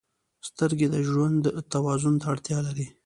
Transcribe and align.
•سترګې 0.47 0.87
د 0.93 0.95
ژوند 1.09 1.43
توازن 1.73 2.15
ته 2.21 2.25
اړتیا 2.33 2.57
لري. 2.67 2.87